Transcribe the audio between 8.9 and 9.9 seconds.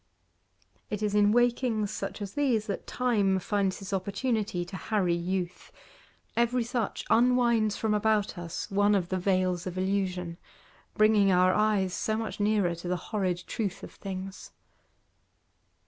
of the veils of